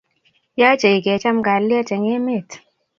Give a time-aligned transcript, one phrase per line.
[0.61, 2.49] Yache kkecham kalyet en emet